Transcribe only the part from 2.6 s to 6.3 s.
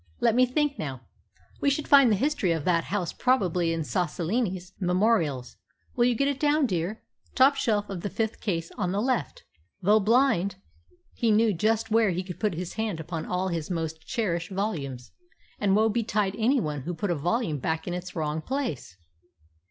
that house probably in Sassolini's Memorials. Will you get